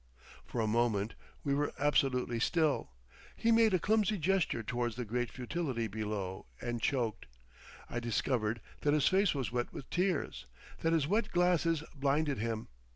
For 0.43 0.61
a 0.61 0.65
moment 0.67 1.13
we 1.43 1.53
were 1.53 1.71
absolutely 1.77 2.39
still. 2.39 2.89
He 3.35 3.51
made 3.51 3.71
a 3.71 3.77
clumsy 3.79 4.17
gesture 4.17 4.63
towards 4.63 4.95
the 4.95 5.05
great 5.05 5.29
futility 5.29 5.85
below 5.85 6.47
and 6.59 6.81
choked. 6.81 7.27
I 7.87 7.99
discovered 7.99 8.61
that 8.79 8.95
his 8.95 9.07
face 9.07 9.35
was 9.35 9.51
wet 9.51 9.71
with 9.71 9.87
tears, 9.91 10.47
that 10.79 10.93
his 10.93 11.05
wet 11.05 11.29
glasses 11.29 11.83
blinded 11.95 12.39
him. 12.39 12.67